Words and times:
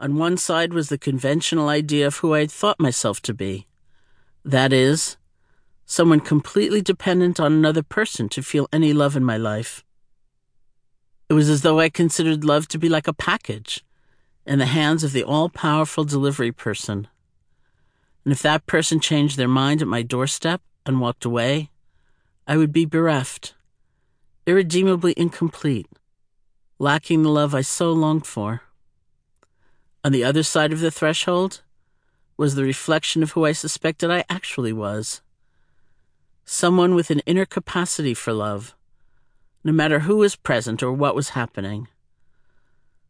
On 0.00 0.16
one 0.16 0.36
side 0.36 0.72
was 0.72 0.88
the 0.88 0.98
conventional 0.98 1.68
idea 1.68 2.06
of 2.06 2.18
who 2.18 2.32
I 2.32 2.40
had 2.40 2.52
thought 2.52 2.78
myself 2.78 3.20
to 3.22 3.34
be. 3.34 3.66
That 4.44 4.72
is, 4.72 5.16
someone 5.86 6.20
completely 6.20 6.80
dependent 6.80 7.40
on 7.40 7.52
another 7.52 7.82
person 7.82 8.28
to 8.28 8.42
feel 8.42 8.68
any 8.72 8.92
love 8.92 9.16
in 9.16 9.24
my 9.24 9.36
life. 9.36 9.84
It 11.28 11.34
was 11.34 11.50
as 11.50 11.62
though 11.62 11.80
I 11.80 11.88
considered 11.88 12.44
love 12.44 12.68
to 12.68 12.78
be 12.78 12.88
like 12.88 13.08
a 13.08 13.12
package 13.12 13.84
in 14.46 14.60
the 14.60 14.66
hands 14.66 15.02
of 15.02 15.12
the 15.12 15.24
all 15.24 15.48
powerful 15.48 16.04
delivery 16.04 16.52
person. 16.52 17.08
And 18.24 18.32
if 18.32 18.40
that 18.42 18.66
person 18.66 19.00
changed 19.00 19.36
their 19.36 19.48
mind 19.48 19.82
at 19.82 19.88
my 19.88 20.02
doorstep 20.02 20.62
and 20.86 21.00
walked 21.00 21.24
away, 21.24 21.70
I 22.46 22.56
would 22.56 22.72
be 22.72 22.84
bereft, 22.84 23.54
irredeemably 24.46 25.12
incomplete, 25.16 25.88
lacking 26.78 27.22
the 27.22 27.30
love 27.30 27.52
I 27.54 27.62
so 27.62 27.92
longed 27.92 28.26
for. 28.26 28.62
On 30.04 30.12
the 30.12 30.24
other 30.24 30.42
side 30.42 30.72
of 30.72 30.80
the 30.80 30.90
threshold 30.90 31.62
was 32.36 32.54
the 32.54 32.62
reflection 32.62 33.22
of 33.22 33.32
who 33.32 33.44
I 33.44 33.52
suspected 33.52 34.10
I 34.10 34.24
actually 34.30 34.72
was 34.72 35.22
someone 36.44 36.94
with 36.94 37.10
an 37.10 37.20
inner 37.26 37.44
capacity 37.44 38.14
for 38.14 38.32
love, 38.32 38.74
no 39.62 39.70
matter 39.70 40.00
who 40.00 40.16
was 40.16 40.34
present 40.34 40.82
or 40.82 40.90
what 40.90 41.14
was 41.14 41.30
happening. 41.30 41.88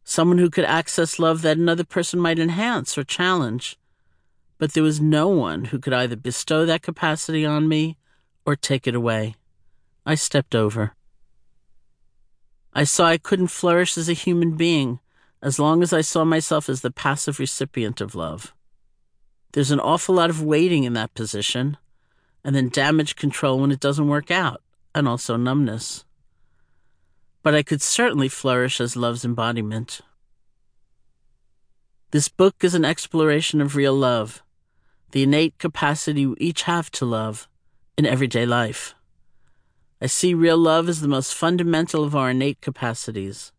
Someone 0.03 0.39
who 0.39 0.49
could 0.49 0.65
access 0.65 1.19
love 1.19 1.41
that 1.43 1.57
another 1.57 1.85
person 1.85 2.19
might 2.19 2.37
enhance 2.37 2.97
or 2.97 3.03
challenge, 3.05 3.77
but 4.57 4.73
there 4.73 4.83
was 4.83 4.99
no 4.99 5.29
one 5.29 5.65
who 5.65 5.79
could 5.79 5.93
either 5.93 6.17
bestow 6.17 6.65
that 6.65 6.81
capacity 6.81 7.45
on 7.45 7.69
me 7.69 7.95
or 8.45 8.57
take 8.57 8.87
it 8.87 8.95
away. 8.95 9.35
I 10.05 10.15
stepped 10.15 10.53
over. 10.53 10.95
I 12.73 12.83
saw 12.83 13.05
I 13.05 13.17
couldn't 13.17 13.47
flourish 13.47 13.97
as 13.97 14.09
a 14.09 14.13
human 14.13 14.57
being 14.57 14.99
as 15.41 15.59
long 15.59 15.81
as 15.81 15.93
I 15.93 16.01
saw 16.01 16.25
myself 16.25 16.69
as 16.69 16.81
the 16.81 16.91
passive 16.91 17.39
recipient 17.39 18.01
of 18.01 18.15
love. 18.15 18.53
There's 19.53 19.71
an 19.71 19.79
awful 19.79 20.15
lot 20.15 20.29
of 20.29 20.43
waiting 20.43 20.83
in 20.83 20.93
that 20.93 21.13
position, 21.13 21.77
and 22.43 22.55
then 22.55 22.69
damage 22.69 23.15
control 23.15 23.59
when 23.59 23.71
it 23.71 23.79
doesn't 23.79 24.07
work 24.07 24.29
out, 24.31 24.61
and 24.93 25.07
also 25.07 25.37
numbness. 25.37 26.05
But 27.41 27.55
I 27.55 27.63
could 27.63 27.81
certainly 27.81 28.27
flourish 28.27 28.81
as 28.81 28.95
love's 28.95 29.25
embodiment. 29.25 30.01
This 32.11 32.27
book 32.27 32.63
is 32.63 32.75
an 32.75 32.85
exploration 32.85 33.61
of 33.61 33.75
real 33.75 33.93
love, 33.93 34.43
the 35.11 35.23
innate 35.23 35.57
capacity 35.57 36.25
we 36.25 36.35
each 36.39 36.63
have 36.63 36.91
to 36.91 37.05
love 37.05 37.47
in 37.97 38.05
everyday 38.05 38.45
life. 38.45 38.93
I 40.01 40.07
see 40.07 40.33
real 40.33 40.57
love 40.57 40.87
as 40.87 41.01
the 41.01 41.07
most 41.07 41.33
fundamental 41.33 42.03
of 42.03 42.15
our 42.15 42.29
innate 42.29 42.61
capacities, 42.61 43.51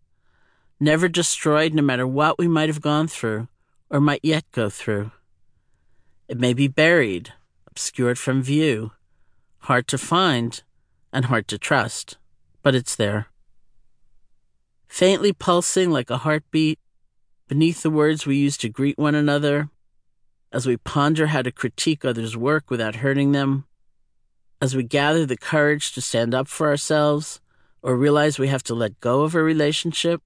never 0.81 1.09
destroyed 1.09 1.75
no 1.75 1.83
matter 1.83 2.07
what 2.07 2.39
we 2.39 2.49
might 2.49 2.69
have 2.71 2.81
gone 2.81 3.07
through 3.07 3.47
or 3.91 4.01
might 4.01 4.21
yet 4.23 4.45
go 4.53 4.71
through. 4.71 5.11
It 6.27 6.39
may 6.39 6.55
be 6.55 6.69
buried, 6.69 7.35
obscured 7.67 8.19
from 8.19 8.43
view, 8.43 8.93
hard 9.59 9.87
to 9.89 9.99
find, 9.99 10.63
and 11.13 11.27
hard 11.27 11.49
to 11.49 11.59
trust, 11.59 12.17
but 12.63 12.75
it's 12.75 12.97
there. 12.97 13.27
Faintly 14.89 15.33
pulsing 15.33 15.91
like 15.91 16.09
a 16.09 16.19
heartbeat 16.19 16.79
beneath 17.49 17.83
the 17.83 17.91
words 17.91 18.27
we 18.27 18.37
use 18.37 18.57
to 18.57 18.69
greet 18.69 18.97
one 18.97 19.15
another, 19.15 19.69
as 20.53 20.67
we 20.67 20.77
ponder 20.77 21.29
how 21.29 21.43
to 21.43 21.53
critique 21.53 22.05
others' 22.05 22.37
work 22.37 22.71
without 22.71 22.97
hurting 22.97 23.33
them, 23.33 23.65
as 24.61 24.77
we 24.77 24.83
gather 24.83 25.27
the 25.27 25.37
courage 25.37 25.93
to 25.93 26.01
stand 26.01 26.35
up 26.35 26.49
for 26.49 26.69
ourselves 26.69 27.41
or 27.83 27.97
realize 27.97 28.39
we 28.39 28.49
have 28.49 28.63
to 28.63 28.75
let 28.75 29.01
go 29.01 29.23
of 29.23 29.35
a 29.35 29.43
relationship, 29.43 30.23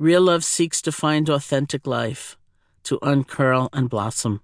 real 0.00 0.22
love 0.22 0.42
seeks 0.42 0.80
to 0.80 0.90
find 0.90 1.28
authentic 1.28 1.86
life, 1.86 2.38
to 2.82 2.98
uncurl 3.02 3.68
and 3.74 3.90
blossom. 3.90 4.40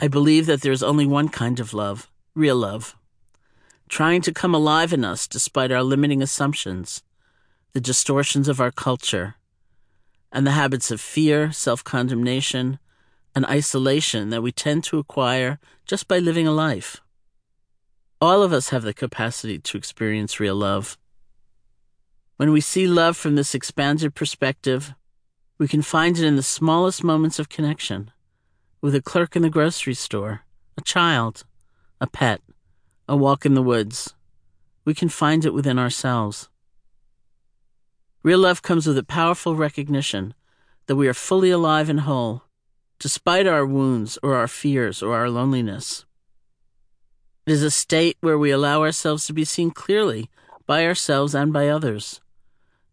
I 0.00 0.08
believe 0.08 0.46
that 0.46 0.60
there 0.60 0.72
is 0.72 0.82
only 0.82 1.06
one 1.06 1.28
kind 1.28 1.60
of 1.60 1.72
love, 1.72 2.10
real 2.34 2.56
love, 2.56 2.96
trying 3.88 4.20
to 4.22 4.32
come 4.32 4.56
alive 4.56 4.92
in 4.92 5.04
us 5.04 5.28
despite 5.28 5.70
our 5.70 5.84
limiting 5.84 6.20
assumptions, 6.20 7.04
the 7.74 7.80
distortions 7.80 8.48
of 8.48 8.60
our 8.60 8.72
culture, 8.72 9.36
and 10.32 10.44
the 10.44 10.50
habits 10.50 10.90
of 10.90 11.00
fear, 11.00 11.52
self 11.52 11.84
condemnation, 11.84 12.80
and 13.36 13.46
isolation 13.46 14.30
that 14.30 14.42
we 14.42 14.50
tend 14.50 14.82
to 14.82 14.98
acquire 14.98 15.60
just 15.86 16.08
by 16.08 16.18
living 16.18 16.48
a 16.48 16.52
life. 16.52 17.00
All 18.20 18.42
of 18.42 18.52
us 18.52 18.70
have 18.70 18.82
the 18.82 18.92
capacity 18.92 19.60
to 19.60 19.78
experience 19.78 20.40
real 20.40 20.56
love. 20.56 20.98
When 22.38 22.52
we 22.52 22.60
see 22.60 22.86
love 22.86 23.16
from 23.16 23.34
this 23.34 23.52
expanded 23.52 24.14
perspective, 24.14 24.94
we 25.58 25.66
can 25.66 25.82
find 25.82 26.16
it 26.16 26.24
in 26.24 26.36
the 26.36 26.42
smallest 26.44 27.02
moments 27.02 27.40
of 27.40 27.48
connection 27.48 28.12
with 28.80 28.94
a 28.94 29.02
clerk 29.02 29.34
in 29.34 29.42
the 29.42 29.50
grocery 29.50 29.94
store, 29.94 30.42
a 30.76 30.80
child, 30.80 31.42
a 32.00 32.06
pet, 32.06 32.40
a 33.08 33.16
walk 33.16 33.44
in 33.44 33.54
the 33.54 33.62
woods. 33.62 34.14
We 34.84 34.94
can 34.94 35.08
find 35.08 35.44
it 35.44 35.52
within 35.52 35.80
ourselves. 35.80 36.48
Real 38.22 38.38
love 38.38 38.62
comes 38.62 38.86
with 38.86 38.98
a 38.98 39.02
powerful 39.02 39.56
recognition 39.56 40.32
that 40.86 40.94
we 40.94 41.08
are 41.08 41.14
fully 41.14 41.50
alive 41.50 41.88
and 41.88 42.02
whole, 42.02 42.44
despite 43.00 43.48
our 43.48 43.66
wounds 43.66 44.16
or 44.22 44.36
our 44.36 44.46
fears 44.46 45.02
or 45.02 45.16
our 45.16 45.28
loneliness. 45.28 46.04
It 47.48 47.52
is 47.52 47.64
a 47.64 47.70
state 47.72 48.16
where 48.20 48.38
we 48.38 48.52
allow 48.52 48.82
ourselves 48.82 49.26
to 49.26 49.32
be 49.32 49.44
seen 49.44 49.72
clearly 49.72 50.30
by 50.68 50.86
ourselves 50.86 51.34
and 51.34 51.52
by 51.52 51.68
others. 51.68 52.20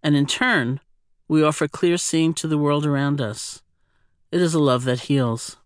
And 0.06 0.16
in 0.16 0.28
turn, 0.28 0.82
we 1.28 1.42
offer 1.42 1.68
clear 1.68 1.98
seeing 1.98 2.36
to 2.36 2.48
the 2.48 2.60
world 2.60 2.86
around 2.86 3.20
us. 3.20 3.64
It 4.32 4.40
is 4.40 4.54
a 4.54 4.60
love 4.60 4.84
that 4.84 5.10
heals. 5.10 5.58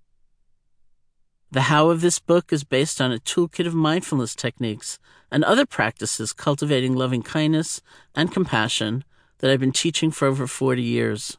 The 1.51 1.63
how 1.63 1.89
of 1.89 1.99
this 1.99 2.19
book 2.19 2.53
is 2.53 2.63
based 2.63 3.01
on 3.01 3.11
a 3.11 3.19
toolkit 3.19 3.67
of 3.67 3.73
mindfulness 3.73 4.35
techniques 4.35 4.97
and 5.29 5.43
other 5.43 5.65
practices 5.65 6.31
cultivating 6.31 6.95
loving 6.95 7.21
kindness 7.21 7.81
and 8.15 8.31
compassion 8.31 9.03
that 9.39 9.51
I've 9.51 9.59
been 9.59 9.73
teaching 9.73 10.09
for 10.09 10.25
over 10.25 10.47
40 10.47 10.81
years. 10.81 11.37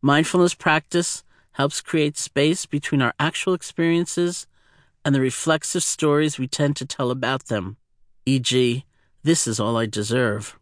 Mindfulness 0.00 0.54
practice 0.54 1.24
helps 1.52 1.80
create 1.80 2.16
space 2.16 2.64
between 2.64 3.02
our 3.02 3.14
actual 3.18 3.54
experiences 3.54 4.46
and 5.04 5.16
the 5.16 5.20
reflexive 5.20 5.82
stories 5.82 6.38
we 6.38 6.46
tend 6.46 6.76
to 6.76 6.86
tell 6.86 7.10
about 7.10 7.46
them, 7.46 7.76
e.g., 8.24 8.84
this 9.24 9.48
is 9.48 9.58
all 9.58 9.76
I 9.76 9.86
deserve. 9.86 10.56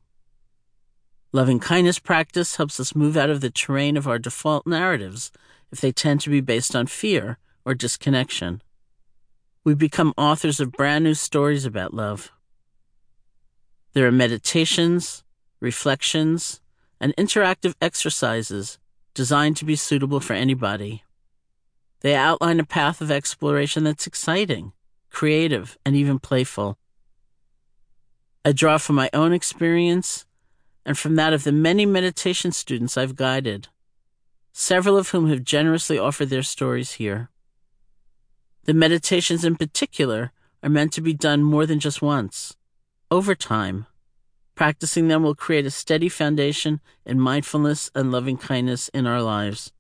Loving 1.32 1.60
kindness 1.60 2.00
practice 2.00 2.56
helps 2.56 2.80
us 2.80 2.96
move 2.96 3.16
out 3.16 3.30
of 3.30 3.40
the 3.40 3.50
terrain 3.50 3.96
of 3.96 4.08
our 4.08 4.18
default 4.18 4.66
narratives 4.66 5.30
if 5.70 5.80
they 5.80 5.92
tend 5.92 6.20
to 6.22 6.30
be 6.30 6.40
based 6.40 6.74
on 6.74 6.88
fear 6.88 7.38
or 7.64 7.74
disconnection. 7.74 8.62
We 9.62 9.74
become 9.74 10.12
authors 10.16 10.58
of 10.58 10.72
brand 10.72 11.04
new 11.04 11.14
stories 11.14 11.64
about 11.64 11.94
love. 11.94 12.32
There 13.92 14.06
are 14.06 14.12
meditations, 14.12 15.22
reflections, 15.60 16.60
and 17.00 17.14
interactive 17.16 17.74
exercises 17.80 18.78
designed 19.14 19.56
to 19.58 19.64
be 19.64 19.76
suitable 19.76 20.20
for 20.20 20.32
anybody. 20.32 21.04
They 22.00 22.16
outline 22.16 22.58
a 22.58 22.64
path 22.64 23.00
of 23.00 23.10
exploration 23.10 23.84
that's 23.84 24.06
exciting, 24.06 24.72
creative, 25.10 25.78
and 25.84 25.94
even 25.94 26.18
playful. 26.18 26.76
I 28.44 28.52
draw 28.52 28.78
from 28.78 28.96
my 28.96 29.10
own 29.12 29.32
experience 29.32 30.24
and 30.84 30.98
from 30.98 31.16
that 31.16 31.32
of 31.32 31.44
the 31.44 31.52
many 31.52 31.86
meditation 31.86 32.52
students 32.52 32.96
I've 32.96 33.16
guided, 33.16 33.68
several 34.52 34.96
of 34.96 35.10
whom 35.10 35.28
have 35.28 35.44
generously 35.44 35.98
offered 35.98 36.30
their 36.30 36.42
stories 36.42 36.92
here. 36.92 37.30
The 38.64 38.74
meditations 38.74 39.44
in 39.44 39.56
particular 39.56 40.32
are 40.62 40.68
meant 40.68 40.92
to 40.92 41.00
be 41.00 41.14
done 41.14 41.42
more 41.42 41.66
than 41.66 41.80
just 41.80 42.02
once, 42.02 42.56
over 43.10 43.34
time. 43.34 43.86
Practicing 44.54 45.08
them 45.08 45.22
will 45.22 45.34
create 45.34 45.64
a 45.64 45.70
steady 45.70 46.08
foundation 46.08 46.80
in 47.06 47.18
mindfulness 47.18 47.90
and 47.94 48.12
loving 48.12 48.36
kindness 48.36 48.88
in 48.90 49.06
our 49.06 49.22
lives. 49.22 49.72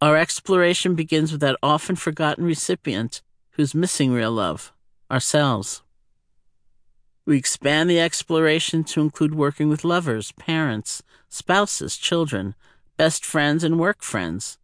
Our 0.00 0.16
exploration 0.16 0.94
begins 0.94 1.32
with 1.32 1.40
that 1.40 1.56
often 1.62 1.96
forgotten 1.96 2.44
recipient 2.44 3.22
who's 3.52 3.74
missing 3.74 4.12
real 4.12 4.32
love 4.32 4.72
ourselves. 5.10 5.82
We 7.28 7.36
expand 7.36 7.90
the 7.90 8.00
exploration 8.00 8.84
to 8.84 9.02
include 9.02 9.34
working 9.34 9.68
with 9.68 9.84
lovers, 9.84 10.32
parents, 10.32 11.02
spouses, 11.28 11.98
children, 11.98 12.54
best 12.96 13.22
friends, 13.22 13.62
and 13.62 13.78
work 13.78 14.02
friends 14.02 14.56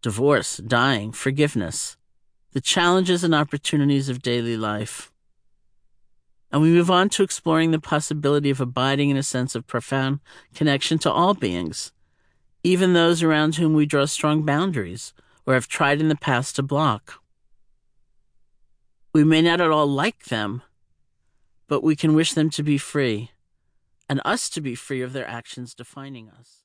divorce, 0.00 0.56
dying, 0.56 1.12
forgiveness, 1.12 1.98
the 2.52 2.60
challenges 2.62 3.22
and 3.22 3.34
opportunities 3.34 4.08
of 4.08 4.22
daily 4.22 4.56
life. 4.56 5.12
And 6.50 6.62
we 6.62 6.70
move 6.70 6.90
on 6.90 7.10
to 7.10 7.22
exploring 7.22 7.70
the 7.70 7.78
possibility 7.78 8.48
of 8.48 8.62
abiding 8.62 9.10
in 9.10 9.18
a 9.18 9.22
sense 9.22 9.54
of 9.54 9.66
profound 9.66 10.20
connection 10.54 10.96
to 11.00 11.12
all 11.12 11.34
beings, 11.34 11.92
even 12.62 12.94
those 12.94 13.22
around 13.22 13.56
whom 13.56 13.74
we 13.74 13.84
draw 13.84 14.06
strong 14.06 14.42
boundaries 14.42 15.12
or 15.44 15.52
have 15.52 15.68
tried 15.68 16.00
in 16.00 16.08
the 16.08 16.16
past 16.16 16.56
to 16.56 16.62
block. 16.62 17.20
We 19.12 19.22
may 19.22 19.42
not 19.42 19.60
at 19.60 19.70
all 19.70 19.86
like 19.86 20.24
them, 20.24 20.62
but 21.68 21.82
we 21.82 21.96
can 21.96 22.14
wish 22.14 22.32
them 22.32 22.50
to 22.50 22.62
be 22.62 22.78
free, 22.78 23.30
and 24.08 24.20
us 24.24 24.48
to 24.50 24.60
be 24.60 24.74
free 24.74 25.02
of 25.02 25.12
their 25.12 25.26
actions 25.26 25.74
defining 25.74 26.30
us. 26.30 26.62